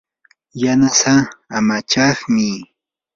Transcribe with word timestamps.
yanasaa 0.63 1.21
amachaqmi. 1.57 2.47